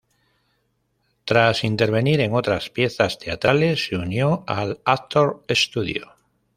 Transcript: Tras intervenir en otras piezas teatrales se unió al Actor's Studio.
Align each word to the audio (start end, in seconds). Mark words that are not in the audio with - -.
Tras 1.25 1.63
intervenir 1.63 2.21
en 2.21 2.33
otras 2.33 2.71
piezas 2.71 3.19
teatrales 3.19 3.85
se 3.85 3.97
unió 3.97 4.43
al 4.47 4.79
Actor's 4.83 5.43
Studio. 5.51 6.15